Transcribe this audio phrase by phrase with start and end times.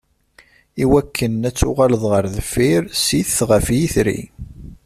[0.83, 4.19] Iwakken ad tuɣaleḍ ɣer deffir, sit ɣef yitri.